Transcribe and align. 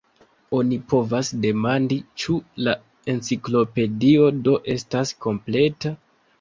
Oni 0.59 0.79
povas 0.93 1.29
demandi, 1.43 1.99
ĉu 2.23 2.39
la 2.69 2.75
Enciklopedio 3.15 4.33
do 4.49 4.59
estas 4.81 5.17
kompleta? 5.29 5.97